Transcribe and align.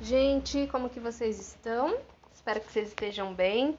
Gente, 0.00 0.66
como 0.66 0.90
que 0.90 1.00
vocês 1.00 1.40
estão? 1.40 1.96
Espero 2.34 2.60
que 2.60 2.70
vocês 2.70 2.88
estejam 2.88 3.32
bem. 3.32 3.78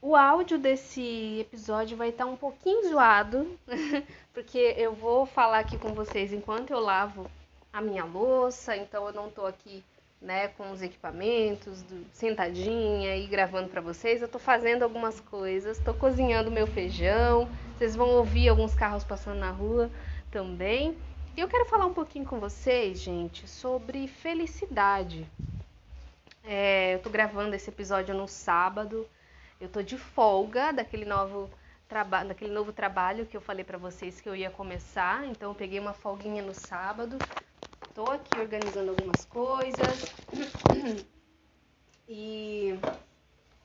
O 0.00 0.14
áudio 0.14 0.56
desse 0.56 1.40
episódio 1.40 1.96
vai 1.96 2.10
estar 2.10 2.26
um 2.26 2.36
pouquinho 2.36 2.88
zoado, 2.88 3.58
porque 4.32 4.74
eu 4.76 4.94
vou 4.94 5.26
falar 5.26 5.58
aqui 5.58 5.76
com 5.76 5.92
vocês 5.94 6.32
enquanto 6.32 6.70
eu 6.70 6.78
lavo 6.78 7.28
a 7.72 7.80
minha 7.80 8.04
louça, 8.04 8.76
então 8.76 9.04
eu 9.08 9.12
não 9.12 9.28
tô 9.30 9.44
aqui, 9.46 9.82
né, 10.22 10.48
com 10.48 10.70
os 10.70 10.80
equipamentos, 10.80 11.82
do, 11.82 12.06
sentadinha 12.12 13.16
e 13.16 13.26
gravando 13.26 13.68
para 13.68 13.80
vocês. 13.80 14.22
Eu 14.22 14.28
tô 14.28 14.38
fazendo 14.38 14.84
algumas 14.84 15.18
coisas, 15.18 15.76
tô 15.80 15.92
cozinhando 15.92 16.52
meu 16.52 16.68
feijão. 16.68 17.48
Vocês 17.76 17.96
vão 17.96 18.10
ouvir 18.10 18.48
alguns 18.48 18.76
carros 18.76 19.02
passando 19.02 19.40
na 19.40 19.50
rua 19.50 19.90
também. 20.30 20.96
Eu 21.36 21.48
quero 21.48 21.64
falar 21.66 21.86
um 21.86 21.92
pouquinho 21.92 22.24
com 22.24 22.38
vocês, 22.38 23.00
gente, 23.00 23.48
sobre 23.48 24.06
felicidade. 24.06 25.26
É, 26.44 26.94
eu 26.94 27.00
tô 27.00 27.10
gravando 27.10 27.56
esse 27.56 27.68
episódio 27.68 28.14
no 28.14 28.28
sábado. 28.28 29.04
Eu 29.60 29.68
tô 29.68 29.82
de 29.82 29.98
folga 29.98 30.72
daquele 30.72 31.04
novo 31.04 31.50
trabalho, 31.88 32.28
daquele 32.28 32.52
novo 32.52 32.72
trabalho 32.72 33.26
que 33.26 33.36
eu 33.36 33.40
falei 33.40 33.64
para 33.64 33.76
vocês 33.76 34.20
que 34.20 34.28
eu 34.28 34.36
ia 34.36 34.48
começar. 34.48 35.26
Então 35.26 35.50
eu 35.50 35.54
peguei 35.56 35.80
uma 35.80 35.92
folguinha 35.92 36.40
no 36.40 36.54
sábado. 36.54 37.18
Tô 37.96 38.04
aqui 38.04 38.38
organizando 38.38 38.90
algumas 38.90 39.24
coisas. 39.24 40.14
E, 42.06 42.78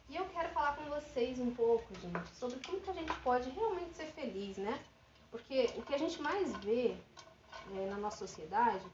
e 0.08 0.16
eu 0.16 0.24
quero 0.28 0.48
falar 0.54 0.78
com 0.78 0.86
vocês 0.86 1.40
um 1.40 1.54
pouco, 1.54 1.94
gente, 1.96 2.30
sobre 2.36 2.58
como 2.66 2.80
que 2.80 2.90
a 2.90 2.94
gente 2.94 3.14
pode 3.16 3.50
realmente 3.50 3.98
ser 3.98 4.06
feliz, 4.06 4.56
né? 4.56 4.80
Porque 5.30 5.70
o 5.76 5.82
que 5.82 5.94
a 5.94 5.98
gente 5.98 6.22
mais 6.22 6.56
vê 6.60 6.96
é, 7.76 7.90
na 7.90 7.98
nossa 7.98 8.18
sociedade 8.18 8.86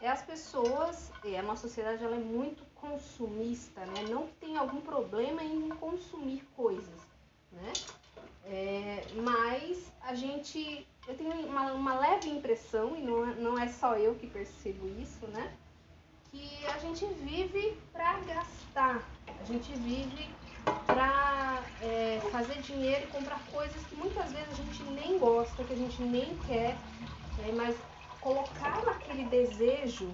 é 0.00 0.08
as 0.08 0.22
pessoas, 0.22 1.12
é, 1.24 1.38
a 1.38 1.42
nossa 1.42 1.68
sociedade 1.68 2.02
ela 2.02 2.16
é 2.16 2.18
muito 2.18 2.64
consumista, 2.74 3.84
né? 3.84 4.02
Não 4.08 4.26
tem 4.40 4.56
algum 4.56 4.80
problema 4.80 5.42
em 5.44 5.68
consumir 5.68 6.42
coisas, 6.56 7.06
né? 7.52 7.72
É, 8.46 9.04
mas 9.16 9.92
a 10.00 10.14
gente, 10.14 10.86
eu 11.06 11.14
tenho 11.16 11.32
uma, 11.46 11.72
uma 11.72 11.98
leve 11.98 12.30
impressão, 12.30 12.96
e 12.96 13.02
não 13.02 13.28
é, 13.28 13.34
não 13.34 13.58
é 13.58 13.68
só 13.68 13.96
eu 13.96 14.14
que 14.14 14.26
percebo 14.26 14.88
isso, 15.00 15.26
né? 15.26 15.52
Que 16.30 16.66
a 16.66 16.78
gente 16.78 17.04
vive 17.06 17.76
para 17.92 18.18
gastar, 18.20 19.06
a 19.38 19.44
gente 19.44 19.70
vive 19.74 20.30
para 20.86 21.62
é, 21.82 22.20
fazer 22.30 22.60
dinheiro 22.62 23.04
e 23.04 23.06
comprar 23.08 23.40
coisas 23.52 23.82
que 23.86 23.96
muitas 23.96 24.32
vezes 24.32 24.48
a 24.50 24.54
gente 24.54 24.82
nem 24.84 25.18
gosta, 25.18 25.62
que 25.64 25.72
a 25.72 25.76
gente 25.76 26.00
nem 26.02 26.36
quer, 26.46 26.76
é, 27.46 27.52
mas 27.52 27.76
colocar 28.20 28.78
aquele 28.88 29.24
desejo 29.24 30.10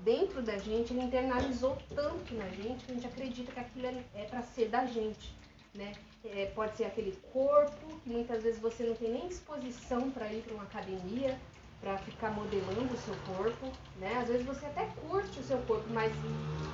dentro 0.00 0.42
da 0.42 0.58
gente, 0.58 0.92
ele 0.92 1.02
internalizou 1.02 1.78
tanto 1.94 2.34
na 2.34 2.48
gente 2.48 2.84
que 2.84 2.92
a 2.92 2.94
gente 2.94 3.06
acredita 3.06 3.52
que 3.52 3.60
aquilo 3.60 3.86
é, 3.86 4.04
é 4.14 4.24
para 4.24 4.42
ser 4.42 4.68
da 4.68 4.84
gente, 4.84 5.34
né? 5.74 5.92
É, 6.24 6.46
pode 6.54 6.76
ser 6.76 6.84
aquele 6.84 7.12
corpo 7.32 8.00
que 8.02 8.10
muitas 8.10 8.42
vezes 8.42 8.60
você 8.60 8.84
não 8.84 8.94
tem 8.94 9.10
nem 9.10 9.28
disposição 9.28 10.10
para 10.10 10.32
ir 10.32 10.42
para 10.42 10.54
uma 10.54 10.62
academia, 10.64 11.38
para 11.80 11.98
ficar 11.98 12.30
modelando 12.30 12.94
o 12.94 12.96
seu 12.96 13.14
corpo, 13.34 13.70
né? 13.98 14.18
Às 14.18 14.28
vezes 14.28 14.46
você 14.46 14.66
até 14.66 14.86
curte 15.02 15.38
o 15.40 15.42
seu 15.42 15.58
corpo, 15.58 15.84
mas 15.90 16.12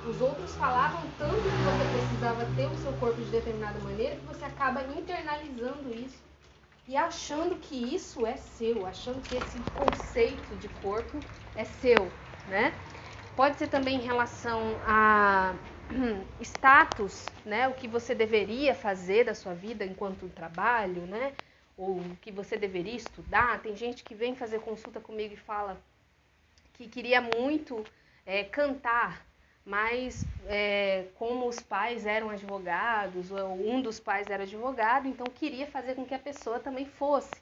os 0.09 0.21
outros 0.21 0.55
falavam 0.55 1.01
tanto 1.17 1.35
que 1.35 1.49
você 1.49 1.99
precisava 1.99 2.45
ter 2.55 2.65
o 2.67 2.77
seu 2.77 2.93
corpo 2.93 3.21
de 3.21 3.29
determinada 3.29 3.79
maneira 3.79 4.15
que 4.15 4.25
você 4.25 4.45
acaba 4.45 4.83
internalizando 4.83 5.93
isso 5.93 6.30
e 6.87 6.95
achando 6.95 7.55
que 7.57 7.75
isso 7.93 8.25
é 8.25 8.35
seu, 8.37 8.85
achando 8.85 9.21
que 9.21 9.35
esse 9.35 9.59
conceito 9.75 10.55
de 10.55 10.67
corpo 10.67 11.23
é 11.55 11.63
seu, 11.63 12.11
né? 12.47 12.73
Pode 13.35 13.57
ser 13.57 13.67
também 13.67 13.97
em 13.97 14.01
relação 14.01 14.59
a 14.85 15.55
status, 16.41 17.27
né? 17.45 17.67
O 17.67 17.73
que 17.73 17.87
você 17.87 18.13
deveria 18.15 18.73
fazer 18.73 19.25
da 19.25 19.33
sua 19.35 19.53
vida 19.53 19.85
enquanto 19.85 20.29
trabalho, 20.29 21.05
né? 21.05 21.33
Ou 21.77 21.97
o 21.97 22.17
que 22.21 22.31
você 22.31 22.57
deveria 22.57 22.95
estudar. 22.95 23.61
Tem 23.61 23.75
gente 23.75 24.03
que 24.03 24.13
vem 24.13 24.35
fazer 24.35 24.59
consulta 24.59 24.99
comigo 24.99 25.33
e 25.33 25.37
fala 25.37 25.81
que 26.73 26.87
queria 26.87 27.21
muito 27.21 27.85
é, 28.25 28.43
cantar, 28.43 29.25
mas 29.65 30.25
é, 30.47 31.05
como 31.17 31.47
os 31.47 31.61
pais 31.61 32.05
eram 32.05 32.29
advogados, 32.29 33.31
ou 33.31 33.53
um 33.53 33.81
dos 33.81 33.99
pais 33.99 34.29
era 34.29 34.43
advogado, 34.43 35.07
então 35.07 35.29
queria 35.29 35.67
fazer 35.67 35.95
com 35.95 36.05
que 36.05 36.13
a 36.13 36.19
pessoa 36.19 36.59
também 36.59 36.85
fosse. 36.85 37.41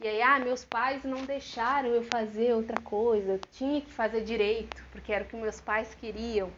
E 0.00 0.06
aí, 0.06 0.22
ah, 0.22 0.38
meus 0.38 0.64
pais 0.64 1.02
não 1.04 1.24
deixaram 1.24 1.88
eu 1.88 2.04
fazer 2.04 2.54
outra 2.54 2.80
coisa, 2.80 3.32
eu 3.32 3.40
tinha 3.52 3.80
que 3.80 3.92
fazer 3.92 4.22
direito, 4.22 4.82
porque 4.92 5.12
era 5.12 5.24
o 5.24 5.26
que 5.26 5.36
meus 5.36 5.60
pais 5.60 5.94
queriam, 5.94 6.50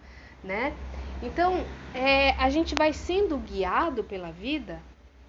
né? 0.44 0.74
Então, 1.22 1.54
é, 1.94 2.32
a 2.32 2.50
gente 2.50 2.74
vai 2.74 2.92
sendo 2.92 3.38
guiado 3.38 4.04
pela 4.04 4.30
vida 4.30 4.80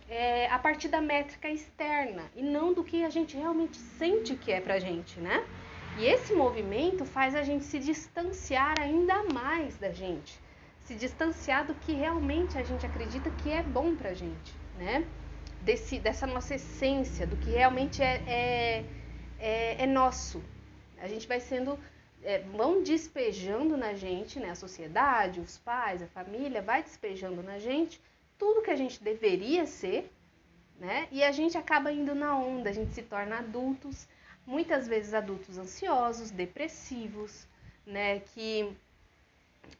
é, 0.09 0.47
a 0.47 0.59
partir 0.59 0.89
da 0.89 0.99
métrica 0.99 1.49
externa 1.49 2.23
e 2.35 2.43
não 2.43 2.73
do 2.73 2.83
que 2.83 3.05
a 3.05 3.09
gente 3.09 3.37
realmente 3.37 3.77
sente 3.77 4.35
que 4.35 4.51
é 4.51 4.59
pra 4.59 4.77
gente, 4.77 5.17
né? 5.21 5.41
E 5.97 6.05
esse 6.05 6.33
movimento 6.33 7.05
faz 7.05 7.33
a 7.33 7.43
gente 7.43 7.63
se 7.63 7.79
distanciar 7.79 8.77
ainda 8.77 9.23
mais 9.23 9.77
da 9.77 9.91
gente, 9.91 10.37
se 10.91 10.95
distanciar 10.95 11.65
do 11.65 11.73
que 11.73 11.93
realmente 11.93 12.57
a 12.57 12.63
gente 12.63 12.85
acredita 12.85 13.29
que 13.29 13.49
é 13.49 13.63
bom 13.63 13.95
pra 13.95 14.13
gente, 14.13 14.53
né? 14.77 15.07
Desse, 15.61 15.99
dessa 15.99 16.27
nossa 16.27 16.55
essência, 16.55 17.25
do 17.25 17.37
que 17.37 17.51
realmente 17.51 18.01
é, 18.01 18.21
é, 18.27 18.85
é, 19.39 19.83
é 19.83 19.87
nosso. 19.87 20.43
A 20.99 21.07
gente 21.07 21.27
vai 21.27 21.39
sendo, 21.39 21.79
é, 22.21 22.39
vão 22.39 22.83
despejando 22.83 23.77
na 23.77 23.93
gente, 23.93 24.37
né? 24.37 24.49
A 24.49 24.55
sociedade, 24.55 25.39
os 25.39 25.57
pais, 25.57 26.01
a 26.01 26.07
família, 26.07 26.61
vai 26.61 26.83
despejando 26.83 27.41
na 27.41 27.57
gente 27.57 28.01
tudo 28.37 28.61
que 28.61 28.71
a 28.71 28.75
gente 28.75 29.01
deveria 29.01 29.65
ser, 29.65 30.11
né? 30.77 31.07
E 31.09 31.23
a 31.23 31.31
gente 31.31 31.57
acaba 31.57 31.91
indo 31.91 32.13
na 32.13 32.37
onda, 32.37 32.69
a 32.69 32.73
gente 32.73 32.93
se 32.93 33.03
torna 33.03 33.37
adultos 33.37 34.07
muitas 34.45 34.87
vezes 34.87 35.13
adultos 35.13 35.57
ansiosos, 35.57 36.31
depressivos, 36.31 37.47
né, 37.85 38.19
que 38.19 38.75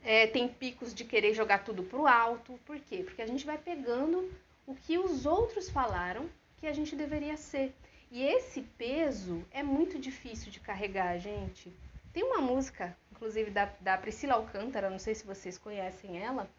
é, 0.04 0.28
tem 0.28 0.48
picos 0.48 0.94
de 0.94 1.04
querer 1.06 1.34
jogar 1.34 1.64
tudo 1.64 1.84
pro 1.84 2.08
alto. 2.08 2.60
Por 2.66 2.80
quê? 2.80 3.04
Porque 3.04 3.22
a 3.22 3.28
gente 3.28 3.46
vai 3.46 3.58
pegando 3.58 4.32
o 4.66 4.76
que 4.76 4.98
os 4.98 5.26
outros 5.26 5.70
falaram 5.70 6.30
que 6.60 6.68
a 6.68 6.74
gente 6.74 6.96
deveria 6.96 7.38
ser. 7.38 7.74
E 8.12 8.24
esse 8.24 8.62
peso 8.62 9.46
é 9.52 9.64
muito 9.64 9.98
difícil 9.98 10.52
de 10.52 10.60
carregar, 10.60 11.18
gente. 11.18 11.72
Tem 12.12 12.24
uma 12.24 12.42
música, 12.42 12.96
inclusive 13.12 13.52
da, 13.52 13.70
da 13.80 13.98
Priscila 13.98 14.34
Alcântara, 14.34 14.90
não 14.90 15.00
sei 15.00 15.16
se 15.16 15.26
vocês 15.26 15.58
conhecem 15.58 16.22
ela, 16.22 16.50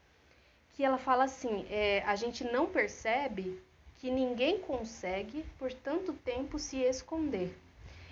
que 0.71 0.83
ela 0.83 0.99
fala 0.99 1.25
assim: 1.25 1.67
é, 1.69 2.03
a 2.07 2.17
gente 2.17 2.43
não 2.45 2.67
percebe 2.67 3.61
que 3.97 4.11
ninguém 4.11 4.59
consegue 4.61 5.45
por 5.59 5.73
tanto 5.73 6.13
tempo 6.13 6.59
se 6.59 6.79
esconder. 6.79 7.55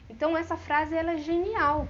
Então 0.09 0.37
essa 0.37 0.57
frase 0.57 0.95
ela 0.95 1.13
é 1.13 1.19
genial, 1.19 1.89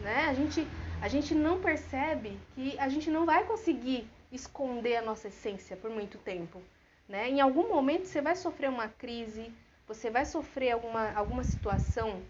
né? 0.00 0.26
A 0.28 0.34
gente 0.34 0.66
a 1.04 1.08
gente 1.08 1.34
não 1.34 1.60
percebe 1.60 2.38
que 2.54 2.78
a 2.78 2.88
gente 2.88 3.10
não 3.10 3.26
vai 3.26 3.44
conseguir 3.44 4.08
esconder 4.32 4.96
a 4.96 5.02
nossa 5.02 5.28
essência 5.28 5.76
por 5.76 5.90
muito 5.90 6.16
tempo, 6.16 6.62
né? 7.06 7.28
Em 7.28 7.42
algum 7.42 7.68
momento 7.68 8.06
você 8.06 8.22
vai 8.22 8.34
sofrer 8.34 8.70
uma 8.70 8.88
crise, 8.88 9.52
você 9.86 10.08
vai 10.08 10.24
sofrer 10.24 10.70
alguma 10.70 11.12
alguma 11.12 11.44
situação 11.44 12.22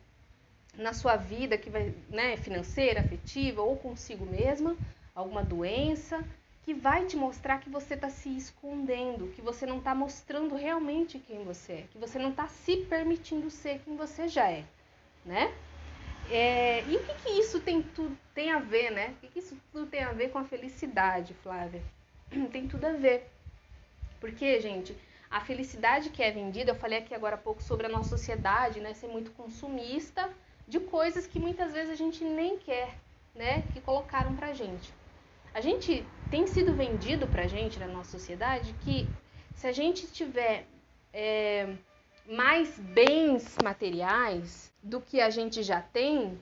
na 0.76 0.92
sua 0.92 1.14
vida 1.14 1.56
que 1.56 1.70
vai, 1.70 1.94
né, 2.08 2.36
financeira, 2.36 2.98
afetiva 2.98 3.62
ou 3.62 3.76
consigo 3.76 4.26
mesma, 4.26 4.76
alguma 5.14 5.44
doença 5.44 6.24
que 6.64 6.74
vai 6.74 7.06
te 7.06 7.16
mostrar 7.16 7.60
que 7.60 7.70
você 7.70 7.94
está 7.94 8.10
se 8.10 8.36
escondendo, 8.36 9.32
que 9.36 9.40
você 9.40 9.64
não 9.66 9.78
está 9.78 9.94
mostrando 9.94 10.56
realmente 10.56 11.20
quem 11.20 11.44
você 11.44 11.72
é, 11.74 11.84
que 11.92 11.98
você 11.98 12.18
não 12.18 12.30
está 12.30 12.48
se 12.48 12.78
permitindo 12.78 13.48
ser 13.52 13.78
quem 13.84 13.96
você 13.96 14.26
já 14.26 14.50
é 14.50 14.64
né? 15.24 15.54
É, 16.30 16.82
e 16.84 16.96
o 16.96 17.04
que, 17.04 17.14
que 17.14 17.30
isso 17.30 17.60
tem, 17.60 17.82
tudo, 17.82 18.16
tem 18.34 18.50
a 18.50 18.58
ver, 18.58 18.90
né? 18.90 19.10
O 19.10 19.14
que, 19.20 19.28
que 19.28 19.38
isso 19.38 19.56
tudo 19.72 19.86
tem 19.86 20.02
a 20.02 20.12
ver 20.12 20.30
com 20.30 20.38
a 20.38 20.44
felicidade, 20.44 21.34
Flávia? 21.42 21.82
Tem 22.50 22.66
tudo 22.66 22.86
a 22.86 22.92
ver. 22.92 23.30
Porque, 24.20 24.58
gente, 24.60 24.96
a 25.30 25.40
felicidade 25.40 26.10
que 26.10 26.22
é 26.22 26.30
vendida, 26.30 26.70
eu 26.70 26.76
falei 26.76 26.98
aqui 26.98 27.14
agora 27.14 27.34
há 27.34 27.38
pouco 27.38 27.62
sobre 27.62 27.86
a 27.86 27.90
nossa 27.90 28.10
sociedade, 28.10 28.80
né? 28.80 28.94
Ser 28.94 29.08
muito 29.08 29.32
consumista 29.32 30.30
de 30.66 30.80
coisas 30.80 31.26
que 31.26 31.38
muitas 31.38 31.72
vezes 31.72 31.90
a 31.90 31.94
gente 31.94 32.24
nem 32.24 32.58
quer, 32.58 32.96
né? 33.34 33.62
Que 33.72 33.80
colocaram 33.80 34.34
pra 34.34 34.54
gente. 34.54 34.92
A 35.52 35.60
gente 35.60 36.04
tem 36.30 36.46
sido 36.46 36.74
vendido 36.74 37.26
pra 37.26 37.46
gente 37.46 37.78
na 37.78 37.86
nossa 37.86 38.12
sociedade 38.12 38.72
que 38.84 39.06
se 39.54 39.66
a 39.66 39.72
gente 39.72 40.06
tiver 40.06 40.66
é, 41.12 41.74
mais 42.26 42.78
bens 42.78 43.56
materiais 43.62 44.72
do 44.82 45.00
que 45.00 45.20
a 45.20 45.30
gente 45.30 45.62
já 45.62 45.80
tem, 45.80 46.38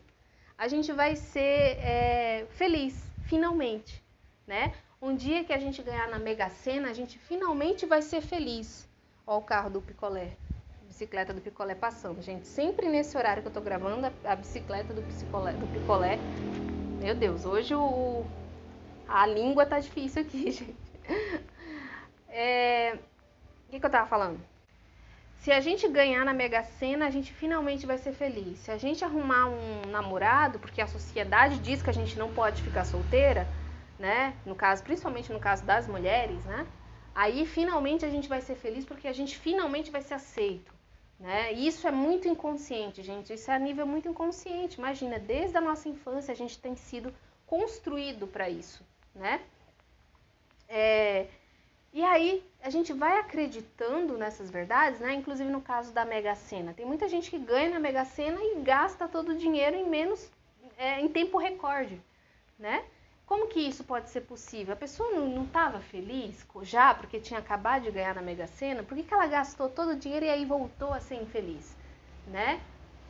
a 0.56 0.68
gente 0.68 0.92
vai 0.92 1.16
ser 1.16 1.76
é, 1.78 2.46
feliz, 2.50 3.02
finalmente, 3.24 4.02
né? 4.46 4.72
Um 5.00 5.16
dia 5.16 5.42
que 5.42 5.52
a 5.52 5.58
gente 5.58 5.82
ganhar 5.82 6.08
na 6.08 6.18
Mega 6.18 6.48
Sena, 6.48 6.90
a 6.90 6.92
gente 6.92 7.18
finalmente 7.18 7.84
vai 7.84 8.00
ser 8.00 8.20
feliz. 8.20 8.88
Ó 9.26 9.38
o 9.38 9.42
carro 9.42 9.70
do 9.70 9.82
picolé, 9.82 10.36
a 10.80 10.84
bicicleta 10.84 11.32
do 11.32 11.40
picolé 11.40 11.74
passando. 11.74 12.22
Gente, 12.22 12.46
sempre 12.46 12.88
nesse 12.88 13.16
horário 13.16 13.42
que 13.42 13.48
eu 13.48 13.52
tô 13.52 13.60
gravando, 13.60 14.12
a, 14.24 14.36
bicicleta 14.36 14.94
do 14.94 15.02
picolé, 15.02 15.52
do 15.54 15.66
picolé. 15.66 16.18
Meu 17.00 17.16
Deus, 17.16 17.44
hoje 17.44 17.74
o, 17.74 18.24
A 19.08 19.26
língua 19.26 19.66
tá 19.66 19.80
difícil 19.80 20.22
aqui, 20.22 20.50
gente. 20.52 20.76
É... 22.28 22.94
O 23.66 23.70
que, 23.70 23.80
que 23.80 23.86
eu 23.86 23.90
tava 23.90 24.06
falando? 24.06 24.40
Se 25.42 25.50
a 25.50 25.58
gente 25.58 25.88
ganhar 25.88 26.24
na 26.24 26.32
Mega 26.32 26.62
Sena, 26.62 27.08
a 27.08 27.10
gente 27.10 27.32
finalmente 27.32 27.84
vai 27.84 27.98
ser 27.98 28.12
feliz. 28.12 28.60
Se 28.60 28.70
a 28.70 28.78
gente 28.78 29.04
arrumar 29.04 29.46
um 29.46 29.90
namorado, 29.90 30.60
porque 30.60 30.80
a 30.80 30.86
sociedade 30.86 31.58
diz 31.58 31.82
que 31.82 31.90
a 31.90 31.92
gente 31.92 32.16
não 32.16 32.32
pode 32.32 32.62
ficar 32.62 32.84
solteira, 32.84 33.48
né? 33.98 34.36
No 34.46 34.54
caso, 34.54 34.84
principalmente 34.84 35.32
no 35.32 35.40
caso 35.40 35.64
das 35.64 35.88
mulheres, 35.88 36.44
né? 36.44 36.64
Aí 37.12 37.44
finalmente 37.44 38.04
a 38.04 38.08
gente 38.08 38.28
vai 38.28 38.40
ser 38.40 38.54
feliz 38.54 38.84
porque 38.84 39.08
a 39.08 39.12
gente 39.12 39.36
finalmente 39.36 39.90
vai 39.90 40.00
ser 40.00 40.14
aceito. 40.14 40.72
Né? 41.18 41.52
E 41.54 41.66
isso 41.66 41.88
é 41.88 41.90
muito 41.90 42.28
inconsciente, 42.28 43.02
gente. 43.02 43.32
Isso 43.32 43.50
é 43.50 43.54
a 43.56 43.58
nível 43.58 43.84
muito 43.84 44.08
inconsciente. 44.08 44.78
Imagina, 44.78 45.18
desde 45.18 45.56
a 45.56 45.60
nossa 45.60 45.88
infância 45.88 46.30
a 46.30 46.36
gente 46.36 46.56
tem 46.56 46.76
sido 46.76 47.12
construído 47.46 48.28
para 48.28 48.48
isso, 48.48 48.86
né? 49.12 49.40
É, 50.68 51.26
e 51.92 52.02
aí 52.02 52.42
a 52.62 52.70
gente 52.70 52.92
vai 52.92 53.18
acreditando 53.18 54.16
nessas 54.16 54.50
verdades, 54.50 54.98
né? 54.98 55.12
Inclusive 55.12 55.50
no 55.50 55.60
caso 55.60 55.92
da 55.92 56.04
Mega 56.04 56.34
Sena. 56.34 56.72
Tem 56.72 56.86
muita 56.86 57.06
gente 57.06 57.30
que 57.30 57.38
ganha 57.38 57.70
na 57.70 57.78
Mega 57.78 58.04
Sena 58.04 58.38
e 58.40 58.60
gasta 58.60 59.06
todo 59.06 59.30
o 59.30 59.36
dinheiro 59.36 59.76
em 59.76 59.86
menos, 59.86 60.30
é, 60.78 61.00
em 61.00 61.08
tempo 61.08 61.36
recorde, 61.36 62.00
né? 62.58 62.82
Como 63.26 63.46
que 63.48 63.60
isso 63.60 63.84
pode 63.84 64.08
ser 64.10 64.22
possível? 64.22 64.72
A 64.72 64.76
pessoa 64.76 65.10
não 65.10 65.44
estava 65.44 65.80
feliz 65.80 66.46
já 66.62 66.94
porque 66.94 67.20
tinha 67.20 67.40
acabado 67.40 67.82
de 67.82 67.90
ganhar 67.90 68.14
na 68.14 68.22
Mega 68.22 68.46
Sena? 68.46 68.82
Por 68.82 68.96
que, 68.96 69.02
que 69.02 69.14
ela 69.14 69.26
gastou 69.26 69.68
todo 69.68 69.92
o 69.92 69.96
dinheiro 69.96 70.24
e 70.24 70.30
aí 70.30 70.44
voltou 70.44 70.92
a 70.92 71.00
ser 71.00 71.16
infeliz? 71.16 71.76
Né? 72.26 72.60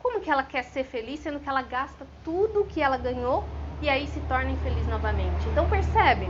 Como 0.01 0.19
que 0.19 0.29
ela 0.29 0.43
quer 0.43 0.63
ser 0.63 0.83
feliz 0.83 1.21
sendo 1.21 1.39
que 1.39 1.47
ela 1.47 1.61
gasta 1.61 2.05
tudo 2.23 2.65
que 2.65 2.81
ela 2.81 2.97
ganhou 2.97 3.43
e 3.81 3.89
aí 3.89 4.07
se 4.07 4.19
torna 4.21 4.51
infeliz 4.51 4.85
novamente? 4.87 5.47
Então 5.49 5.69
percebe, 5.69 6.27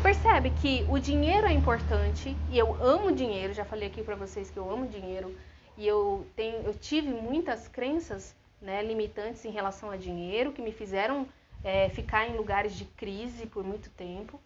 percebe 0.00 0.50
que 0.50 0.84
o 0.88 0.98
dinheiro 0.98 1.46
é 1.46 1.52
importante 1.52 2.36
e 2.50 2.58
eu 2.58 2.74
amo 2.82 3.12
dinheiro, 3.12 3.52
já 3.52 3.64
falei 3.64 3.88
aqui 3.88 4.02
para 4.02 4.16
vocês 4.16 4.50
que 4.50 4.58
eu 4.58 4.70
amo 4.70 4.86
dinheiro 4.86 5.36
e 5.76 5.86
eu 5.86 6.26
tenho, 6.34 6.62
eu 6.62 6.74
tive 6.74 7.08
muitas 7.08 7.68
crenças 7.68 8.34
né, 8.60 8.82
limitantes 8.82 9.44
em 9.44 9.50
relação 9.50 9.90
a 9.90 9.96
dinheiro 9.96 10.52
que 10.52 10.62
me 10.62 10.72
fizeram 10.72 11.26
é, 11.62 11.88
ficar 11.90 12.28
em 12.28 12.36
lugares 12.36 12.74
de 12.74 12.84
crise 12.84 13.46
por 13.46 13.62
muito 13.62 13.90
tempo. 13.90 14.40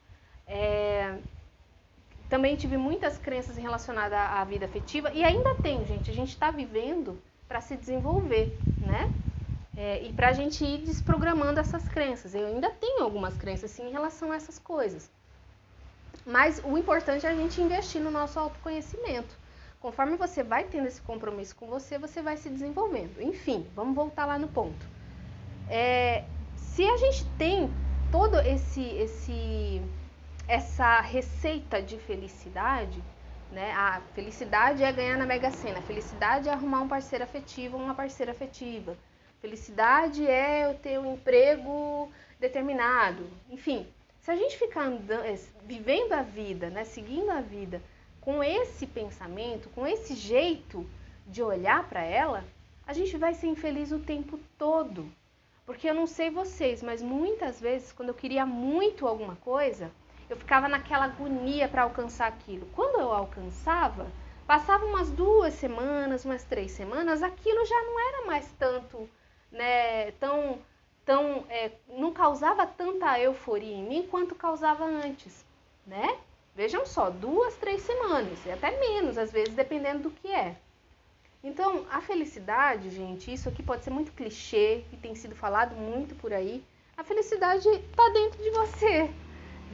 É, 0.46 1.18
também 2.28 2.56
tive 2.56 2.76
muitas 2.76 3.16
crenças 3.18 3.56
relacionadas 3.56 4.12
à, 4.12 4.40
à 4.40 4.44
vida 4.44 4.66
afetiva 4.66 5.12
e 5.12 5.22
ainda 5.22 5.54
tem, 5.56 5.84
gente. 5.86 6.10
A 6.10 6.14
gente 6.14 6.30
está 6.30 6.50
vivendo 6.50 7.22
para 7.46 7.60
se 7.60 7.76
desenvolver, 7.76 8.60
né? 8.80 9.10
É, 9.76 10.02
e 10.02 10.12
para 10.12 10.28
a 10.28 10.32
gente 10.32 10.64
ir 10.64 10.78
desprogramando 10.78 11.60
essas 11.60 11.88
crenças. 11.88 12.34
Eu 12.34 12.46
ainda 12.46 12.70
tenho 12.70 13.02
algumas 13.02 13.36
crenças 13.36 13.76
em 13.78 13.90
relação 13.90 14.32
a 14.32 14.36
essas 14.36 14.58
coisas. 14.58 15.10
Mas 16.26 16.60
o 16.64 16.78
importante 16.78 17.26
é 17.26 17.30
a 17.30 17.34
gente 17.34 17.60
investir 17.60 18.00
no 18.00 18.10
nosso 18.10 18.38
autoconhecimento. 18.38 19.36
Conforme 19.80 20.16
você 20.16 20.42
vai 20.42 20.64
tendo 20.64 20.86
esse 20.86 21.02
compromisso 21.02 21.54
com 21.54 21.66
você, 21.66 21.98
você 21.98 22.22
vai 22.22 22.38
se 22.38 22.48
desenvolvendo. 22.48 23.20
Enfim, 23.20 23.66
vamos 23.74 23.94
voltar 23.94 24.24
lá 24.24 24.38
no 24.38 24.48
ponto. 24.48 24.88
É, 25.68 26.24
se 26.56 26.84
a 26.86 26.96
gente 26.96 27.26
tem 27.36 27.70
todo 28.10 28.38
esse 28.40 28.82
esse 28.82 29.82
essa 30.48 31.00
receita 31.00 31.82
de 31.82 31.98
felicidade, 31.98 33.02
né? 33.50 33.72
A 33.72 34.00
felicidade 34.14 34.82
é 34.82 34.92
ganhar 34.92 35.16
na 35.16 35.26
Mega 35.26 35.50
Sena, 35.50 35.78
a 35.78 35.82
felicidade 35.82 36.48
é 36.48 36.52
arrumar 36.52 36.80
um 36.80 36.88
parceiro 36.88 37.24
afetivo 37.24 37.76
uma 37.76 37.94
parceira 37.94 38.32
afetiva. 38.32 38.96
Felicidade 39.40 40.26
é 40.26 40.64
eu 40.64 40.74
ter 40.74 40.98
um 40.98 41.12
emprego 41.14 42.10
determinado. 42.40 43.28
Enfim, 43.50 43.86
se 44.24 44.30
a 44.30 44.36
gente 44.36 44.56
ficar 44.56 44.86
andando, 44.86 45.26
eh, 45.26 45.38
vivendo 45.64 46.14
a 46.14 46.22
vida, 46.22 46.70
né, 46.70 46.82
seguindo 46.84 47.28
a 47.30 47.42
vida 47.42 47.82
com 48.22 48.42
esse 48.42 48.86
pensamento, 48.86 49.68
com 49.74 49.86
esse 49.86 50.14
jeito 50.14 50.88
de 51.26 51.42
olhar 51.42 51.86
para 51.90 52.02
ela, 52.02 52.42
a 52.86 52.94
gente 52.94 53.18
vai 53.18 53.34
ser 53.34 53.48
infeliz 53.48 53.92
o 53.92 53.98
tempo 53.98 54.40
todo. 54.56 55.06
Porque 55.66 55.90
eu 55.90 55.94
não 55.94 56.06
sei 56.06 56.30
vocês, 56.30 56.82
mas 56.82 57.02
muitas 57.02 57.60
vezes, 57.60 57.92
quando 57.92 58.08
eu 58.08 58.14
queria 58.14 58.46
muito 58.46 59.06
alguma 59.06 59.36
coisa, 59.36 59.90
eu 60.30 60.38
ficava 60.38 60.68
naquela 60.68 61.04
agonia 61.04 61.68
para 61.68 61.82
alcançar 61.82 62.28
aquilo. 62.28 62.66
Quando 62.74 62.98
eu 62.98 63.12
alcançava, 63.12 64.06
passava 64.46 64.86
umas 64.86 65.10
duas 65.10 65.52
semanas, 65.52 66.24
umas 66.24 66.44
três 66.44 66.70
semanas, 66.70 67.22
aquilo 67.22 67.62
já 67.66 67.82
não 67.82 68.08
era 68.08 68.26
mais 68.26 68.50
tanto, 68.58 69.06
né, 69.52 70.12
tão, 70.12 70.58
tão, 71.04 71.44
é, 71.48 71.72
não 71.88 72.12
causava 72.12 72.66
tanta 72.66 73.18
euforia 73.18 73.74
em 73.74 73.84
mim 73.84 74.08
quanto 74.10 74.34
causava 74.34 74.84
antes, 74.84 75.44
né? 75.86 76.18
Vejam 76.54 76.86
só, 76.86 77.10
duas, 77.10 77.56
três 77.56 77.82
semanas, 77.82 78.38
e 78.46 78.50
até 78.50 78.78
menos, 78.78 79.18
às 79.18 79.32
vezes, 79.32 79.54
dependendo 79.54 80.04
do 80.04 80.10
que 80.10 80.28
é. 80.28 80.56
Então, 81.42 81.84
a 81.90 82.00
felicidade, 82.00 82.88
gente, 82.90 83.32
isso 83.32 83.48
aqui 83.48 83.62
pode 83.62 83.84
ser 83.84 83.90
muito 83.90 84.12
clichê 84.12 84.84
e 84.92 84.96
tem 84.96 85.14
sido 85.14 85.34
falado 85.34 85.76
muito 85.76 86.14
por 86.14 86.32
aí. 86.32 86.64
A 86.96 87.04
felicidade 87.04 87.68
está 87.68 88.08
dentro 88.10 88.42
de 88.42 88.50
você. 88.50 89.10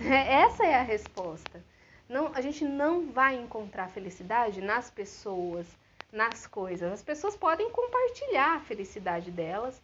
Né? 0.00 0.32
Essa 0.32 0.64
é 0.64 0.76
a 0.76 0.82
resposta. 0.82 1.62
Não, 2.08 2.32
a 2.34 2.40
gente 2.40 2.64
não 2.64 3.08
vai 3.12 3.34
encontrar 3.34 3.88
felicidade 3.88 4.62
nas 4.62 4.90
pessoas, 4.90 5.66
nas 6.10 6.46
coisas. 6.46 6.90
As 6.90 7.02
pessoas 7.02 7.36
podem 7.36 7.68
compartilhar 7.70 8.56
a 8.56 8.60
felicidade 8.60 9.30
delas. 9.30 9.82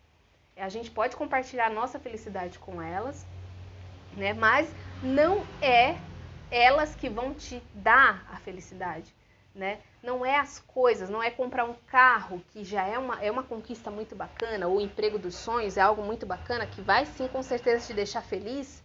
A 0.57 0.69
gente 0.69 0.91
pode 0.91 1.17
compartilhar 1.17 1.71
nossa 1.71 1.99
felicidade 1.99 2.59
com 2.59 2.81
elas, 2.81 3.27
né? 4.17 4.33
Mas 4.33 4.73
não 5.03 5.45
é 5.61 5.97
elas 6.51 6.95
que 6.95 7.09
vão 7.09 7.35
te 7.35 7.63
dar 7.75 8.27
a 8.31 8.37
felicidade 8.37 9.15
né? 9.57 9.79
Não 10.03 10.25
é 10.25 10.39
as 10.39 10.59
coisas, 10.61 11.09
não 11.09 11.23
é 11.23 11.31
comprar 11.31 11.65
um 11.65 11.75
carro, 11.87 12.43
que 12.53 12.63
já 12.63 12.87
é 12.87 12.99
uma, 12.99 13.21
é 13.23 13.31
uma 13.31 13.43
conquista 13.43 13.91
muito 13.91 14.15
bacana, 14.15 14.69
ou 14.69 14.77
o 14.77 14.81
emprego 14.81 15.19
dos 15.19 15.35
sonhos 15.35 15.77
é 15.77 15.81
algo 15.81 16.03
muito 16.03 16.27
bacana, 16.27 16.67
que 16.67 16.83
vai 16.83 17.07
sim 17.07 17.27
com 17.29 17.43
certeza 17.43 17.87
te 17.87 17.95
deixar 17.95 18.23
feliz. 18.23 18.85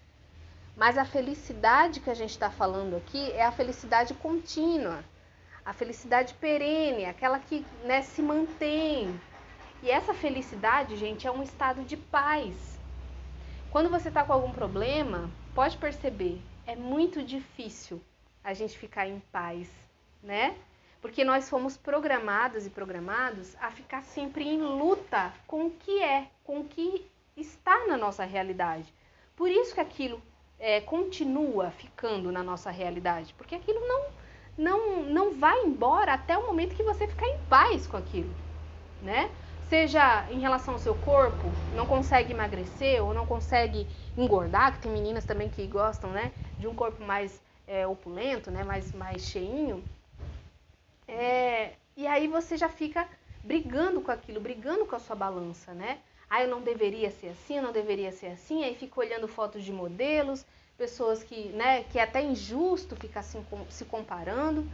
Mas 0.75 0.97
a 0.97 1.03
felicidade 1.03 1.99
que 1.99 2.09
a 2.09 2.13
gente 2.13 2.31
está 2.31 2.49
falando 2.49 2.95
aqui 2.95 3.31
é 3.33 3.45
a 3.45 3.51
felicidade 3.51 4.13
contínua, 4.13 5.03
a 5.65 5.73
felicidade 5.73 6.33
perene, 6.35 7.05
aquela 7.05 7.37
que 7.37 7.65
né, 7.83 8.01
se 8.01 8.21
mantém. 8.21 9.19
E 9.83 9.89
essa 9.89 10.13
felicidade, 10.13 10.95
gente, 10.95 11.27
é 11.27 11.31
um 11.31 11.43
estado 11.43 11.83
de 11.83 11.97
paz. 11.97 12.79
Quando 13.71 13.89
você 13.89 14.09
está 14.09 14.23
com 14.23 14.33
algum 14.33 14.51
problema, 14.51 15.29
pode 15.55 15.77
perceber, 15.77 16.41
é 16.65 16.75
muito 16.75 17.23
difícil 17.23 18.01
a 18.43 18.53
gente 18.53 18.77
ficar 18.77 19.07
em 19.07 19.19
paz 19.31 19.69
né? 20.21 20.55
Porque 21.01 21.23
nós 21.23 21.49
fomos 21.49 21.77
programados 21.77 22.65
e 22.65 22.69
programados 22.69 23.55
a 23.59 23.71
ficar 23.71 24.03
sempre 24.03 24.47
em 24.47 24.61
luta 24.61 25.33
com 25.47 25.65
o 25.65 25.71
que 25.71 26.01
é, 26.01 26.27
com 26.43 26.59
o 26.59 26.65
que 26.65 27.07
está 27.35 27.87
na 27.87 27.97
nossa 27.97 28.23
realidade. 28.23 28.93
Por 29.35 29.49
isso 29.49 29.73
que 29.73 29.79
aquilo 29.79 30.21
é, 30.59 30.79
continua 30.79 31.71
ficando 31.71 32.31
na 32.31 32.43
nossa 32.43 32.69
realidade, 32.69 33.33
porque 33.33 33.55
aquilo 33.55 33.79
não, 33.87 34.05
não, 34.55 35.03
não 35.03 35.33
vai 35.33 35.59
embora 35.63 36.13
até 36.13 36.37
o 36.37 36.45
momento 36.45 36.75
que 36.75 36.83
você 36.83 37.07
ficar 37.07 37.27
em 37.27 37.39
paz 37.49 37.87
com 37.87 37.97
aquilo, 37.97 38.33
né? 39.01 39.31
Seja 39.71 40.29
em 40.29 40.39
relação 40.41 40.73
ao 40.73 40.79
seu 40.79 40.93
corpo, 40.93 41.57
não 41.71 41.85
consegue 41.85 42.33
emagrecer 42.33 43.01
ou 43.01 43.13
não 43.13 43.25
consegue 43.25 43.87
engordar, 44.17 44.73
que 44.73 44.79
tem 44.79 44.91
meninas 44.91 45.23
também 45.23 45.49
que 45.49 45.65
gostam, 45.65 46.11
né, 46.11 46.33
de 46.59 46.67
um 46.67 46.75
corpo 46.75 47.01
mais 47.01 47.41
é, 47.65 47.87
opulento, 47.87 48.51
né, 48.51 48.65
mais, 48.65 48.91
mais 48.91 49.21
cheinho, 49.21 49.81
é, 51.07 51.75
e 51.95 52.05
aí 52.05 52.27
você 52.27 52.57
já 52.57 52.67
fica 52.67 53.07
brigando 53.41 54.01
com 54.01 54.11
aquilo, 54.11 54.41
brigando 54.41 54.85
com 54.85 54.95
a 54.95 54.99
sua 54.99 55.15
balança, 55.15 55.73
né? 55.73 55.99
Ah, 56.29 56.43
eu 56.43 56.49
não 56.49 56.61
deveria 56.61 57.09
ser 57.09 57.29
assim, 57.29 57.55
eu 57.55 57.63
não 57.63 57.71
deveria 57.71 58.11
ser 58.11 58.27
assim, 58.27 58.65
aí 58.65 58.75
fica 58.75 58.99
olhando 58.99 59.27
fotos 59.27 59.63
de 59.63 59.71
modelos, 59.71 60.45
pessoas 60.77 61.23
que, 61.23 61.47
né, 61.53 61.83
que 61.85 61.97
é 61.97 62.03
até 62.03 62.21
injusto 62.21 62.95
ficar 62.97 63.21
assim, 63.21 63.45
se 63.69 63.85
comparando. 63.85 64.69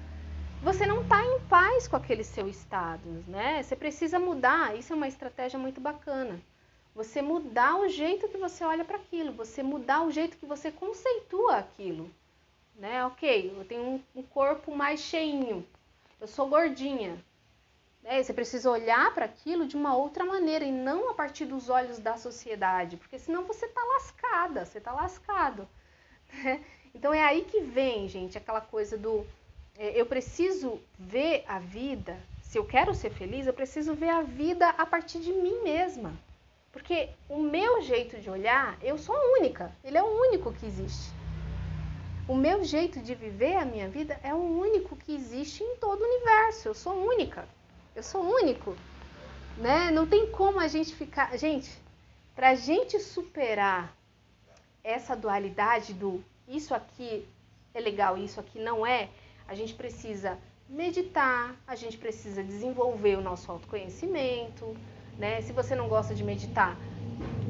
Você 0.61 0.87
não 0.87 1.01
está 1.01 1.23
em 1.23 1.39
paz 1.41 1.87
com 1.87 1.95
aquele 1.95 2.23
seu 2.23 2.47
estado, 2.47 3.23
né? 3.27 3.61
Você 3.61 3.75
precisa 3.75 4.19
mudar, 4.19 4.75
isso 4.75 4.91
é 4.91 4.95
uma 4.95 5.07
estratégia 5.07 5.59
muito 5.59 5.79
bacana. 5.79 6.41
Você 6.95 7.21
mudar 7.21 7.79
o 7.79 7.87
jeito 7.87 8.27
que 8.27 8.37
você 8.37 8.63
olha 8.63 8.83
para 8.83 8.97
aquilo, 8.97 9.31
você 9.31 9.61
mudar 9.61 10.03
o 10.03 10.11
jeito 10.11 10.35
que 10.35 10.47
você 10.47 10.71
conceitua 10.71 11.57
aquilo, 11.57 12.09
né? 12.75 13.05
Ok, 13.05 13.53
eu 13.55 13.65
tenho 13.65 13.83
um, 13.83 14.03
um 14.15 14.23
corpo 14.23 14.75
mais 14.75 14.99
cheinho, 14.99 15.65
eu 16.19 16.27
sou 16.27 16.47
gordinha. 16.47 17.23
É, 18.03 18.23
você 18.23 18.33
precisa 18.33 18.71
olhar 18.71 19.13
para 19.13 19.25
aquilo 19.25 19.67
de 19.67 19.75
uma 19.75 19.95
outra 19.95 20.25
maneira 20.25 20.65
e 20.65 20.71
não 20.71 21.09
a 21.09 21.13
partir 21.13 21.45
dos 21.45 21.69
olhos 21.69 21.99
da 21.99 22.17
sociedade, 22.17 22.97
porque 22.97 23.19
senão 23.19 23.43
você 23.43 23.67
está 23.67 23.81
lascada, 23.93 24.65
você 24.65 24.79
está 24.79 24.91
lascado. 24.91 25.67
Né? 26.43 26.61
Então 26.93 27.13
é 27.13 27.23
aí 27.23 27.45
que 27.45 27.61
vem, 27.61 28.09
gente, 28.09 28.37
aquela 28.37 28.59
coisa 28.59 28.97
do 28.97 29.25
eu 29.77 30.05
preciso 30.05 30.79
ver 30.97 31.43
a 31.47 31.59
vida. 31.59 32.17
Se 32.41 32.57
eu 32.57 32.65
quero 32.65 32.93
ser 32.93 33.11
feliz, 33.11 33.45
eu 33.45 33.53
preciso 33.53 33.93
ver 33.93 34.09
a 34.09 34.21
vida 34.21 34.69
a 34.69 34.85
partir 34.85 35.19
de 35.19 35.31
mim 35.31 35.61
mesma. 35.63 36.13
Porque 36.71 37.09
o 37.29 37.39
meu 37.39 37.81
jeito 37.81 38.19
de 38.19 38.29
olhar, 38.29 38.77
eu 38.81 38.97
sou 38.97 39.15
única, 39.39 39.71
ele 39.83 39.97
é 39.97 40.03
o 40.03 40.21
único 40.27 40.53
que 40.53 40.65
existe. 40.65 41.11
O 42.27 42.35
meu 42.35 42.63
jeito 42.63 42.99
de 42.99 43.15
viver 43.15 43.55
a 43.55 43.65
minha 43.65 43.87
vida 43.87 44.19
é 44.21 44.33
o 44.33 44.37
único 44.37 44.95
que 44.97 45.15
existe 45.15 45.63
em 45.63 45.77
todo 45.77 46.01
o 46.01 46.05
universo. 46.05 46.67
Eu 46.67 46.73
sou 46.73 46.93
única. 46.93 47.47
Eu 47.95 48.03
sou 48.03 48.21
único. 48.21 48.75
Né? 49.57 49.91
Não 49.91 50.05
tem 50.05 50.29
como 50.29 50.59
a 50.59 50.67
gente 50.67 50.93
ficar. 50.93 51.37
Gente, 51.37 51.71
para 52.35 52.49
a 52.49 52.55
gente 52.55 52.99
superar 52.99 53.95
essa 54.83 55.15
dualidade 55.15 55.93
do 55.93 56.23
isso 56.47 56.75
aqui 56.75 57.27
é 57.73 57.79
legal, 57.79 58.17
isso 58.17 58.39
aqui 58.39 58.59
não 58.59 58.85
é, 58.85 59.09
a 59.47 59.55
gente 59.55 59.73
precisa 59.73 60.37
meditar, 60.69 61.55
a 61.65 61.75
gente 61.75 61.97
precisa 61.97 62.43
desenvolver 62.43 63.17
o 63.17 63.21
nosso 63.21 63.51
autoconhecimento, 63.51 64.75
né? 65.17 65.41
Se 65.41 65.53
você 65.53 65.75
não 65.75 65.87
gosta 65.87 66.13
de 66.13 66.23
meditar, 66.23 66.77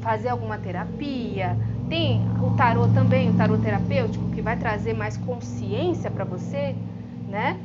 fazer 0.01 0.29
alguma 0.29 0.57
terapia. 0.57 1.57
Tem 1.89 2.21
o 2.41 2.55
tarô 2.55 2.87
também, 2.89 3.29
o 3.29 3.37
tarô 3.37 3.57
terapêutico, 3.57 4.29
que 4.31 4.41
vai 4.41 4.57
trazer 4.57 4.93
mais 4.93 5.17
consciência 5.17 6.11
para 6.11 6.23
você, 6.23 6.75
né? 7.27 7.59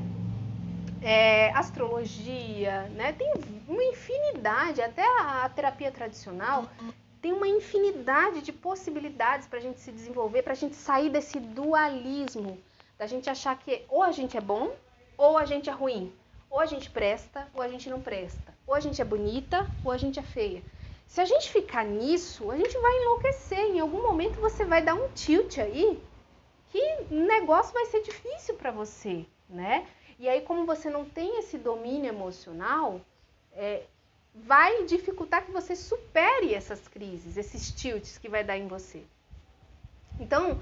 É, 1.02 1.50
astrologia, 1.50 2.88
né? 2.94 3.12
Tem 3.12 3.32
uma 3.68 3.84
infinidade, 3.84 4.80
até 4.80 5.02
a, 5.20 5.44
a 5.44 5.48
terapia 5.48 5.90
tradicional 5.90 6.68
tem 7.20 7.32
uma 7.32 7.46
infinidade 7.46 8.42
de 8.42 8.52
possibilidades 8.52 9.46
para 9.46 9.60
a 9.60 9.62
gente 9.62 9.78
se 9.78 9.92
desenvolver, 9.92 10.42
para 10.42 10.54
a 10.54 10.56
gente 10.56 10.74
sair 10.74 11.08
desse 11.08 11.38
dualismo, 11.38 12.58
da 13.02 13.06
gente 13.08 13.28
achar 13.28 13.58
que 13.58 13.84
ou 13.88 14.00
a 14.00 14.12
gente 14.12 14.36
é 14.36 14.40
bom 14.40 14.72
ou 15.18 15.36
a 15.36 15.44
gente 15.44 15.68
é 15.68 15.72
ruim, 15.72 16.12
ou 16.48 16.60
a 16.60 16.66
gente 16.66 16.88
presta 16.88 17.48
ou 17.52 17.60
a 17.60 17.66
gente 17.66 17.90
não 17.90 18.00
presta, 18.00 18.54
ou 18.64 18.76
a 18.76 18.78
gente 18.78 19.02
é 19.02 19.04
bonita 19.04 19.68
ou 19.84 19.90
a 19.90 19.96
gente 19.96 20.20
é 20.20 20.22
feia. 20.22 20.62
Se 21.04 21.20
a 21.20 21.24
gente 21.24 21.50
ficar 21.50 21.84
nisso, 21.84 22.48
a 22.48 22.56
gente 22.56 22.78
vai 22.78 22.92
enlouquecer. 22.98 23.58
Em 23.58 23.80
algum 23.80 24.02
momento 24.02 24.40
você 24.40 24.64
vai 24.64 24.82
dar 24.82 24.94
um 24.94 25.08
tilt 25.08 25.58
aí 25.58 26.00
que 26.70 26.80
o 27.10 27.26
negócio 27.26 27.74
vai 27.74 27.86
ser 27.86 28.02
difícil 28.02 28.54
para 28.54 28.70
você, 28.70 29.26
né? 29.48 29.84
E 30.16 30.28
aí, 30.28 30.40
como 30.42 30.64
você 30.64 30.88
não 30.88 31.04
tem 31.04 31.40
esse 31.40 31.58
domínio 31.58 32.08
emocional, 32.08 33.00
é, 33.52 33.82
vai 34.32 34.84
dificultar 34.84 35.44
que 35.44 35.50
você 35.50 35.74
supere 35.74 36.54
essas 36.54 36.86
crises, 36.86 37.36
esses 37.36 37.72
tilts 37.72 38.16
que 38.16 38.28
vai 38.28 38.44
dar 38.44 38.56
em 38.56 38.68
você. 38.68 39.02
Então, 40.18 40.60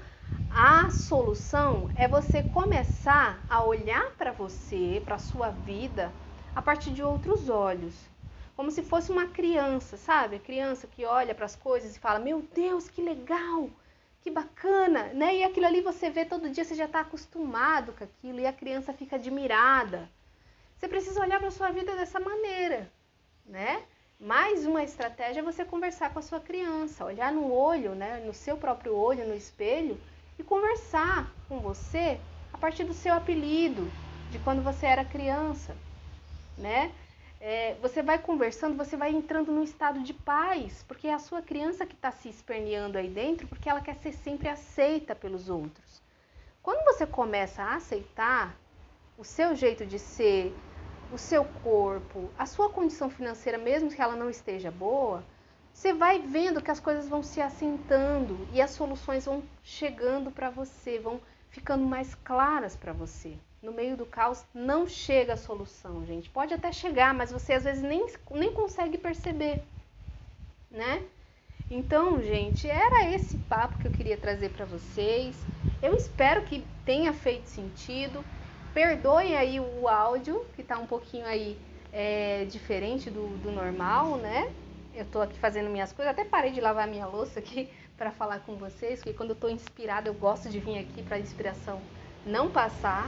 a 0.49 0.89
solução 0.89 1.89
é 1.95 2.07
você 2.07 2.43
começar 2.43 3.45
a 3.49 3.61
olhar 3.63 4.11
para 4.17 4.31
você, 4.31 5.01
para 5.05 5.17
sua 5.17 5.49
vida, 5.49 6.13
a 6.55 6.61
partir 6.61 6.91
de 6.91 7.03
outros 7.03 7.49
olhos. 7.49 8.09
Como 8.55 8.69
se 8.71 8.83
fosse 8.83 9.11
uma 9.11 9.27
criança, 9.27 9.97
sabe? 9.97 10.35
A 10.35 10.39
criança 10.39 10.87
que 10.87 11.05
olha 11.05 11.33
para 11.33 11.45
as 11.45 11.55
coisas 11.55 11.95
e 11.95 11.99
fala: 11.99 12.19
Meu 12.19 12.41
Deus, 12.53 12.89
que 12.89 13.01
legal, 13.01 13.69
que 14.21 14.29
bacana, 14.29 15.05
né? 15.13 15.37
E 15.37 15.43
aquilo 15.43 15.65
ali 15.65 15.81
você 15.81 16.09
vê 16.09 16.25
todo 16.25 16.49
dia, 16.49 16.63
você 16.65 16.75
já 16.75 16.85
está 16.85 16.99
acostumado 17.01 17.93
com 17.93 18.03
aquilo 18.03 18.39
e 18.39 18.45
a 18.45 18.53
criança 18.53 18.93
fica 18.93 19.15
admirada. 19.15 20.09
Você 20.77 20.87
precisa 20.87 21.21
olhar 21.21 21.39
para 21.39 21.47
a 21.49 21.51
sua 21.51 21.71
vida 21.71 21.95
dessa 21.95 22.19
maneira 22.19 22.91
né? 23.45 23.83
Mais 24.23 24.67
uma 24.67 24.83
estratégia 24.83 25.39
é 25.39 25.43
você 25.43 25.65
conversar 25.65 26.13
com 26.13 26.19
a 26.19 26.21
sua 26.21 26.39
criança, 26.39 27.03
olhar 27.03 27.33
no 27.33 27.51
olho, 27.51 27.95
né, 27.95 28.21
no 28.23 28.35
seu 28.35 28.55
próprio 28.55 28.95
olho, 28.95 29.27
no 29.27 29.33
espelho 29.33 29.99
e 30.37 30.43
conversar 30.43 31.33
com 31.49 31.59
você 31.59 32.19
a 32.53 32.57
partir 32.59 32.83
do 32.83 32.93
seu 32.93 33.15
apelido, 33.15 33.91
de 34.29 34.37
quando 34.37 34.61
você 34.61 34.85
era 34.85 35.03
criança, 35.03 35.75
né? 36.55 36.91
É, 37.39 37.73
você 37.81 38.03
vai 38.03 38.19
conversando, 38.19 38.77
você 38.77 38.95
vai 38.95 39.09
entrando 39.09 39.51
num 39.51 39.63
estado 39.63 40.03
de 40.03 40.13
paz, 40.13 40.85
porque 40.87 41.07
é 41.07 41.15
a 41.15 41.19
sua 41.19 41.41
criança 41.41 41.83
que 41.87 41.95
está 41.95 42.11
se 42.11 42.29
esperneando 42.29 42.99
aí 42.99 43.09
dentro, 43.09 43.47
porque 43.47 43.67
ela 43.67 43.81
quer 43.81 43.95
ser 43.95 44.11
sempre 44.11 44.47
aceita 44.47 45.15
pelos 45.15 45.49
outros. 45.49 45.99
Quando 46.61 46.85
você 46.85 47.07
começa 47.07 47.63
a 47.63 47.73
aceitar 47.73 48.55
o 49.17 49.23
seu 49.23 49.55
jeito 49.55 49.83
de 49.83 49.97
ser, 49.97 50.55
o 51.11 51.17
seu 51.17 51.43
corpo, 51.43 52.29
a 52.37 52.45
sua 52.45 52.69
condição 52.69 53.09
financeira, 53.09 53.57
mesmo 53.57 53.91
que 53.91 54.01
ela 54.01 54.15
não 54.15 54.29
esteja 54.29 54.71
boa, 54.71 55.23
você 55.73 55.93
vai 55.93 56.19
vendo 56.19 56.61
que 56.61 56.71
as 56.71 56.79
coisas 56.79 57.07
vão 57.07 57.23
se 57.23 57.41
assentando 57.41 58.47
e 58.53 58.61
as 58.61 58.71
soluções 58.71 59.25
vão 59.25 59.43
chegando 59.63 60.31
para 60.31 60.49
você, 60.49 60.99
vão 60.99 61.19
ficando 61.49 61.85
mais 61.85 62.15
claras 62.15 62.75
para 62.75 62.93
você. 62.93 63.37
No 63.61 63.71
meio 63.71 63.95
do 63.95 64.05
caos 64.05 64.43
não 64.53 64.87
chega 64.87 65.33
a 65.33 65.37
solução, 65.37 66.05
gente. 66.05 66.29
Pode 66.29 66.53
até 66.53 66.71
chegar, 66.71 67.13
mas 67.13 67.31
você 67.31 67.53
às 67.53 67.63
vezes 67.63 67.83
nem, 67.83 68.05
nem 68.31 68.53
consegue 68.53 68.97
perceber, 68.97 69.63
né? 70.69 71.03
Então, 71.69 72.21
gente, 72.21 72.69
era 72.69 73.05
esse 73.13 73.37
papo 73.37 73.77
que 73.77 73.87
eu 73.87 73.91
queria 73.91 74.17
trazer 74.17 74.49
para 74.49 74.65
vocês. 74.65 75.37
Eu 75.81 75.95
espero 75.95 76.43
que 76.43 76.65
tenha 76.83 77.13
feito 77.13 77.47
sentido. 77.47 78.25
Perdoem 78.73 79.35
aí 79.35 79.59
o 79.59 79.87
áudio, 79.87 80.45
que 80.55 80.61
está 80.61 80.77
um 80.77 80.85
pouquinho 80.85 81.25
aí 81.25 81.57
é, 81.91 82.45
diferente 82.45 83.09
do, 83.09 83.27
do 83.39 83.51
normal, 83.51 84.17
né? 84.17 84.49
Eu 84.93 85.03
estou 85.03 85.21
aqui 85.21 85.37
fazendo 85.39 85.69
minhas 85.69 85.91
coisas, 85.91 86.11
até 86.11 86.23
parei 86.23 86.51
de 86.51 86.61
lavar 86.61 86.87
minha 86.87 87.05
louça 87.05 87.39
aqui 87.39 87.69
para 87.97 88.11
falar 88.11 88.39
com 88.39 88.55
vocês, 88.55 88.99
porque 88.99 89.13
quando 89.13 89.31
eu 89.31 89.35
estou 89.35 89.49
inspirada, 89.49 90.09
eu 90.09 90.13
gosto 90.13 90.49
de 90.49 90.59
vir 90.59 90.79
aqui 90.79 91.03
para 91.03 91.17
a 91.17 91.19
inspiração 91.19 91.81
não 92.25 92.49
passar. 92.49 93.07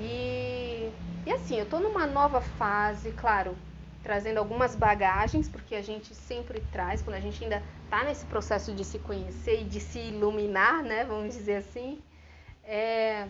E, 0.00 0.90
e 1.26 1.32
assim, 1.32 1.56
eu 1.56 1.64
estou 1.64 1.80
numa 1.80 2.06
nova 2.06 2.40
fase, 2.40 3.12
claro, 3.12 3.56
trazendo 4.02 4.38
algumas 4.38 4.74
bagagens, 4.74 5.48
porque 5.48 5.74
a 5.74 5.82
gente 5.82 6.14
sempre 6.14 6.60
traz, 6.72 7.02
quando 7.02 7.16
a 7.16 7.20
gente 7.20 7.42
ainda 7.42 7.62
está 7.84 8.04
nesse 8.04 8.24
processo 8.26 8.72
de 8.72 8.84
se 8.84 8.98
conhecer 8.98 9.62
e 9.62 9.64
de 9.64 9.80
se 9.80 9.98
iluminar, 9.98 10.82
né? 10.82 11.04
Vamos 11.04 11.34
dizer 11.34 11.56
assim. 11.56 12.00
É, 12.64 13.28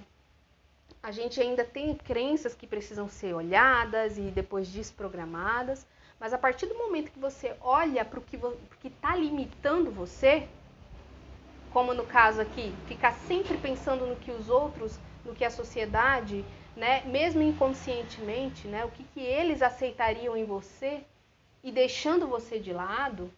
a 1.03 1.11
gente 1.11 1.41
ainda 1.41 1.65
tem 1.65 1.95
crenças 1.95 2.55
que 2.55 2.67
precisam 2.67 3.09
ser 3.09 3.35
olhadas 3.35 4.17
e 4.17 4.23
depois 4.23 4.69
desprogramadas, 4.69 5.85
mas 6.21 6.33
a 6.33 6.39
partir 6.39 6.67
do 6.67 6.77
momento 6.77 7.11
que 7.11 7.19
você 7.19 7.57
olha 7.61 8.05
para 8.05 8.21
o 8.21 8.23
que 8.23 8.87
está 8.87 9.17
limitando 9.17 9.91
você, 9.91 10.47
como 11.73 11.93
no 11.93 12.05
caso 12.05 12.41
aqui, 12.41 12.73
ficar 12.87 13.13
sempre 13.13 13.59
pensando 13.59 14.07
no 14.07 14.15
que 14.15 14.31
os 14.31 14.49
outros, 14.49 14.97
no 15.25 15.35
que 15.35 15.45
a 15.45 15.51
sociedade, 15.51 16.45
né, 16.77 17.03
mesmo 17.07 17.43
inconscientemente, 17.43 18.69
né, 18.69 18.85
o 18.85 18.91
que, 18.91 19.03
que 19.03 19.21
eles 19.21 19.61
aceitariam 19.61 20.37
em 20.37 20.45
você 20.45 21.03
e 21.65 21.73
deixando 21.73 22.29
você 22.29 22.61
de 22.61 22.73
lado, 22.73 23.29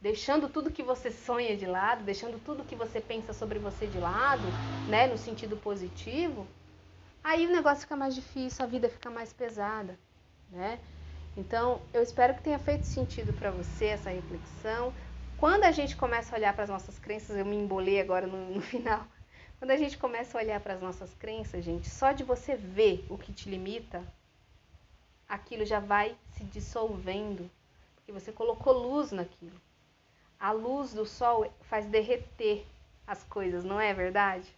deixando 0.00 0.48
tudo 0.48 0.70
que 0.70 0.82
você 0.84 1.10
sonha 1.10 1.56
de 1.56 1.66
lado, 1.66 2.04
deixando 2.04 2.38
tudo 2.44 2.64
que 2.64 2.76
você 2.76 3.00
pensa 3.00 3.32
sobre 3.32 3.58
você 3.58 3.88
de 3.88 3.98
lado, 3.98 4.46
né, 4.86 5.08
no 5.08 5.18
sentido 5.18 5.56
positivo, 5.56 6.46
aí 7.28 7.46
o 7.46 7.50
negócio 7.50 7.82
fica 7.82 7.94
mais 7.94 8.14
difícil, 8.14 8.64
a 8.64 8.68
vida 8.68 8.88
fica 8.88 9.10
mais 9.10 9.34
pesada, 9.34 9.98
né? 10.50 10.78
Então, 11.36 11.80
eu 11.92 12.02
espero 12.02 12.34
que 12.34 12.40
tenha 12.40 12.58
feito 12.58 12.86
sentido 12.86 13.34
para 13.34 13.50
você 13.50 13.84
essa 13.86 14.08
reflexão. 14.08 14.94
Quando 15.36 15.64
a 15.64 15.70
gente 15.70 15.94
começa 15.94 16.34
a 16.34 16.38
olhar 16.38 16.54
para 16.54 16.64
as 16.64 16.70
nossas 16.70 16.98
crenças, 16.98 17.36
eu 17.36 17.44
me 17.44 17.54
embolei 17.54 18.00
agora 18.00 18.26
no, 18.26 18.54
no 18.54 18.62
final. 18.62 19.06
Quando 19.58 19.72
a 19.72 19.76
gente 19.76 19.98
começa 19.98 20.38
a 20.38 20.40
olhar 20.40 20.58
para 20.60 20.72
as 20.74 20.80
nossas 20.80 21.12
crenças, 21.14 21.62
gente, 21.62 21.86
só 21.86 22.12
de 22.12 22.24
você 22.24 22.56
ver 22.56 23.04
o 23.10 23.18
que 23.18 23.32
te 23.32 23.50
limita, 23.50 24.02
aquilo 25.28 25.66
já 25.66 25.80
vai 25.80 26.16
se 26.32 26.44
dissolvendo, 26.44 27.50
porque 27.94 28.10
você 28.10 28.32
colocou 28.32 28.72
luz 28.72 29.12
naquilo. 29.12 29.60
A 30.40 30.50
luz 30.50 30.94
do 30.94 31.04
sol 31.04 31.52
faz 31.62 31.84
derreter 31.84 32.64
as 33.06 33.22
coisas, 33.24 33.64
não 33.64 33.78
é 33.78 33.92
verdade? 33.92 34.57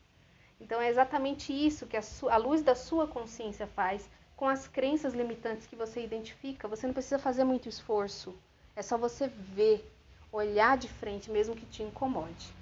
Então 0.61 0.81
é 0.81 0.89
exatamente 0.89 1.53
isso 1.53 1.87
que 1.87 1.97
a, 1.97 2.03
a 2.31 2.37
luz 2.37 2.63
da 2.63 2.75
sua 2.75 3.07
consciência 3.07 3.67
faz 3.67 4.09
com 4.37 4.49
as 4.49 4.69
crenças 4.69 5.15
limitantes 5.15 5.67
que 5.67 5.77
você 5.77 6.03
identifica. 6.03 6.69
Você 6.69 6.87
não 6.87 6.95
precisa 6.95 7.19
fazer 7.19 7.45
muito 7.45 7.69
esforço. 7.69 8.35
É 8.77 8.83
só 8.83 8.97
você 8.97 9.29
ver, 9.29 9.85
olhar 10.33 10.77
de 10.77 10.89
frente, 10.89 11.31
mesmo 11.31 11.57
que 11.57 11.67
te 11.67 11.83
incomode. 11.83 12.53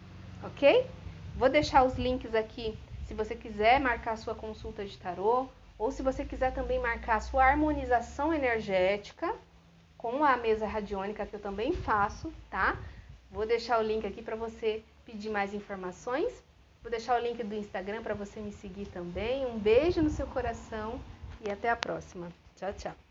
Ok? 0.42 0.86
Vou 1.36 1.48
deixar 1.48 1.84
os 1.84 1.94
links 1.94 2.34
aqui 2.34 2.78
se 3.06 3.14
você 3.14 3.34
quiser 3.34 3.80
marcar 3.80 4.12
a 4.12 4.16
sua 4.16 4.34
consulta 4.34 4.84
de 4.84 4.96
tarô 4.98 5.48
ou 5.78 5.90
se 5.92 6.02
você 6.02 6.24
quiser 6.24 6.52
também 6.52 6.80
marcar 6.80 7.16
a 7.16 7.20
sua 7.20 7.44
harmonização 7.44 8.34
energética 8.34 9.34
com 9.96 10.24
a 10.24 10.36
mesa 10.36 10.66
radiônica 10.66 11.26
que 11.26 11.34
eu 11.34 11.40
também 11.40 11.72
faço, 11.72 12.32
tá? 12.50 12.76
Vou 13.30 13.46
deixar 13.46 13.78
o 13.78 13.82
link 13.82 14.06
aqui 14.06 14.22
para 14.22 14.36
você 14.36 14.82
pedir 15.04 15.30
mais 15.30 15.54
informações. 15.54 16.42
Vou 16.88 16.96
deixar 16.96 17.20
o 17.20 17.22
link 17.22 17.44
do 17.44 17.54
Instagram 17.54 18.02
para 18.02 18.14
você 18.14 18.40
me 18.40 18.50
seguir 18.50 18.86
também. 18.86 19.44
Um 19.44 19.58
beijo 19.58 20.00
no 20.00 20.08
seu 20.08 20.26
coração 20.26 20.98
e 21.46 21.50
até 21.50 21.68
a 21.68 21.76
próxima. 21.76 22.32
Tchau, 22.56 22.72
tchau. 22.72 23.07